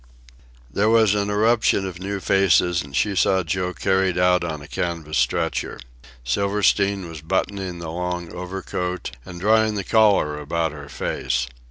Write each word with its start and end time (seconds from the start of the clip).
There 0.73 0.89
was 0.89 1.13
an 1.13 1.29
eruption 1.29 1.85
of 1.85 1.99
new 1.99 2.19
faces, 2.19 2.81
and 2.81 2.95
she 2.95 3.15
saw 3.15 3.43
Joe 3.43 3.71
carried 3.71 4.17
out 4.17 4.43
on 4.43 4.59
a 4.63 4.67
canvas 4.67 5.19
stretcher. 5.19 5.79
Silverstein 6.23 7.07
was 7.07 7.21
buttoning 7.21 7.77
the 7.77 7.91
long 7.91 8.33
overcoat 8.33 9.11
and 9.25 9.39
drawing 9.39 9.75
the 9.75 9.83
collar 9.83 10.39
about 10.39 10.71
her 10.71 10.89
face. 10.89 11.45